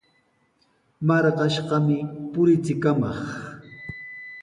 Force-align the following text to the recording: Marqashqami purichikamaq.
Marqashqami 1.07 1.97
purichikamaq. 2.31 3.19